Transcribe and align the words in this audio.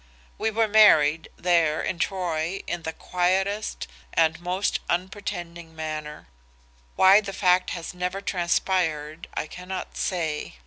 "We 0.39 0.49
were 0.49 0.67
married, 0.67 1.27
there, 1.37 1.79
in 1.83 1.99
Troy 1.99 2.61
in 2.65 2.81
the 2.81 2.91
quietest 2.91 3.85
and 4.15 4.41
most 4.41 4.79
unpretending 4.89 5.75
manner. 5.75 6.27
Why 6.95 7.21
the 7.21 7.33
fact 7.33 7.69
has 7.77 7.93
never 7.93 8.19
transpired 8.19 9.27
I 9.35 9.45
cannot 9.45 9.95
say. 9.97 10.55